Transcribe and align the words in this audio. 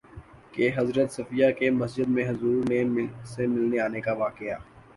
کہ 0.51 0.69
حضرت 0.75 1.11
صفیہ 1.11 1.51
کے 1.59 1.69
مسجد 1.71 2.07
میں 2.07 2.27
حضور 2.29 2.63
سے 3.25 3.47
ملنے 3.47 3.79
آنے 3.79 4.01
کا 4.01 4.13
واقعہ 4.13 4.57